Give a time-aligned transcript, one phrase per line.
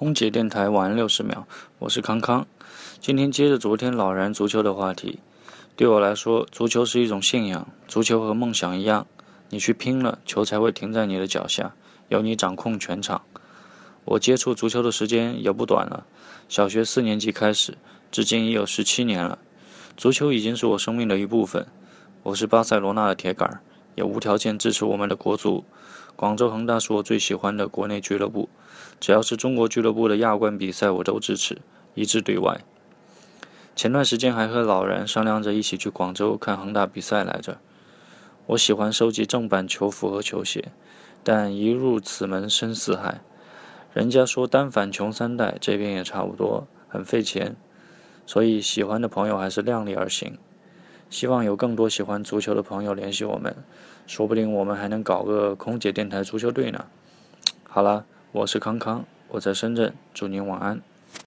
[0.00, 1.44] 空姐电台晚安六十秒，
[1.78, 2.46] 我是康康。
[3.02, 5.18] 今天接着昨天老然足球的话题，
[5.76, 7.68] 对我来说，足球是一种信仰。
[7.86, 9.06] 足球和梦想一样，
[9.50, 11.74] 你去拼了，球才会停在你的脚下，
[12.08, 13.20] 由你掌控全场。
[14.06, 16.06] 我接触足球的时间也不短了，
[16.48, 17.76] 小学四年级开始，
[18.10, 19.38] 至今已有十七年了。
[19.98, 21.66] 足球已经是我生命的一部分。
[22.22, 23.60] 我是巴塞罗那的铁杆儿，
[24.00, 25.62] 也无条件支持我们的国足。
[26.16, 28.48] 广州恒大是我最喜欢的国内俱乐部，
[28.98, 31.58] 只要是中国俱乐部的亚冠比赛，我都支持，
[31.94, 32.62] 一致对外。
[33.76, 37.58] 前段时间还和老人商量着一起去广州看恒大比赛来着。
[38.46, 40.72] 我喜欢收集正版球服和球鞋，
[41.22, 43.20] 但一入此门深似海。
[43.92, 47.54] 人家说单反穷三代，这边也差不多，很费钱，
[48.24, 50.38] 所以喜欢的朋友还是量力而行。
[51.10, 53.54] 希望有更多喜欢足球的朋友联系我们，
[54.06, 56.86] 说不定我们还能搞个空姐电台足球队呢。
[57.68, 60.80] 好了，我是康康，我在深圳，祝您晚安。